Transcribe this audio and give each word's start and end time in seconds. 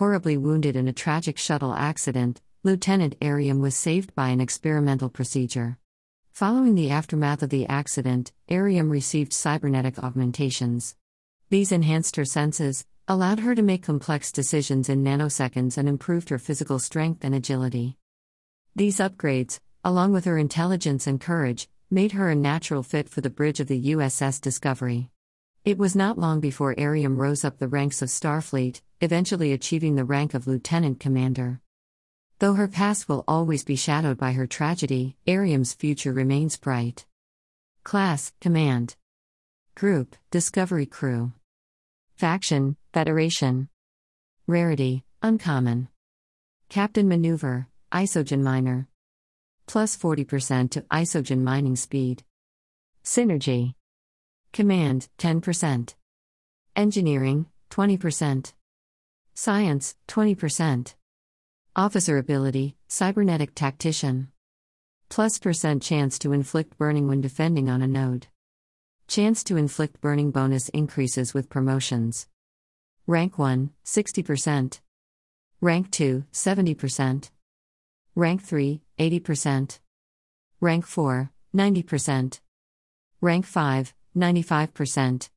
horribly 0.00 0.38
wounded 0.38 0.76
in 0.76 0.88
a 0.88 0.92
tragic 0.94 1.36
shuttle 1.36 1.74
accident, 1.74 2.40
Lieutenant 2.62 3.14
Airiam 3.20 3.60
was 3.60 3.74
saved 3.74 4.14
by 4.14 4.30
an 4.30 4.40
experimental 4.40 5.10
procedure. 5.10 5.76
Following 6.32 6.74
the 6.74 6.88
aftermath 6.88 7.42
of 7.42 7.50
the 7.50 7.66
accident, 7.66 8.32
Airiam 8.48 8.88
received 8.88 9.30
cybernetic 9.34 9.98
augmentations. 9.98 10.96
These 11.50 11.70
enhanced 11.70 12.16
her 12.16 12.24
senses, 12.24 12.86
allowed 13.06 13.40
her 13.40 13.54
to 13.54 13.60
make 13.60 13.82
complex 13.82 14.32
decisions 14.32 14.88
in 14.88 15.04
nanoseconds, 15.04 15.76
and 15.76 15.86
improved 15.86 16.30
her 16.30 16.38
physical 16.38 16.78
strength 16.78 17.22
and 17.22 17.34
agility. 17.34 17.98
These 18.74 19.00
upgrades, 19.00 19.60
along 19.84 20.14
with 20.14 20.24
her 20.24 20.38
intelligence 20.38 21.06
and 21.06 21.20
courage, 21.20 21.68
made 21.90 22.12
her 22.12 22.30
a 22.30 22.34
natural 22.34 22.82
fit 22.82 23.10
for 23.10 23.20
the 23.20 23.28
bridge 23.28 23.60
of 23.60 23.66
the 23.66 23.92
USS 23.92 24.40
Discovery. 24.40 25.10
It 25.66 25.76
was 25.76 25.94
not 25.94 26.16
long 26.16 26.40
before 26.40 26.74
Airiam 26.78 27.18
rose 27.18 27.44
up 27.44 27.58
the 27.58 27.68
ranks 27.68 28.00
of 28.00 28.08
Starfleet, 28.08 28.80
eventually 29.00 29.52
achieving 29.52 29.96
the 29.96 30.04
rank 30.04 30.34
of 30.34 30.46
lieutenant 30.46 31.00
commander. 31.00 31.60
Though 32.38 32.54
her 32.54 32.68
past 32.68 33.08
will 33.08 33.24
always 33.28 33.64
be 33.64 33.76
shadowed 33.76 34.18
by 34.18 34.32
her 34.32 34.46
tragedy, 34.46 35.16
Airiam's 35.26 35.74
future 35.74 36.12
remains 36.12 36.56
bright. 36.56 37.06
Class 37.84 38.32
Command 38.40 38.96
Group 39.74 40.16
Discovery 40.30 40.86
Crew 40.86 41.32
Faction 42.14 42.76
Federation 42.92 43.68
Rarity 44.46 45.04
Uncommon 45.22 45.88
Captain 46.68 47.08
Maneuver 47.08 47.68
Isogen 47.92 48.42
Miner 48.42 48.88
Plus 49.66 49.96
40% 49.96 50.70
to 50.70 50.80
isogen 50.82 51.42
mining 51.42 51.76
speed. 51.76 52.24
Synergy 53.04 53.74
Command 54.52 55.08
10%. 55.18 55.94
Engineering 56.74 57.46
20%. 57.70 58.52
Science 59.42 59.94
20%. 60.06 60.94
Officer 61.74 62.18
ability 62.18 62.76
Cybernetic 62.88 63.54
Tactician. 63.54 64.28
Plus 65.08 65.38
percent 65.38 65.82
chance 65.82 66.18
to 66.18 66.34
inflict 66.34 66.76
burning 66.76 67.08
when 67.08 67.22
defending 67.22 67.70
on 67.70 67.80
a 67.80 67.86
node. 67.86 68.26
Chance 69.08 69.42
to 69.44 69.56
inflict 69.56 70.02
burning 70.02 70.30
bonus 70.30 70.68
increases 70.68 71.32
with 71.32 71.48
promotions. 71.48 72.28
Rank 73.06 73.38
1, 73.38 73.70
60%. 73.82 74.80
Rank 75.62 75.90
2, 75.90 76.24
70%. 76.30 77.30
Rank 78.14 78.42
3, 78.42 78.82
80%. 78.98 79.78
Rank 80.60 80.86
4, 80.86 81.30
90%. 81.56 82.40
Rank 83.22 83.46
5, 83.46 83.94
95%. 84.14 85.28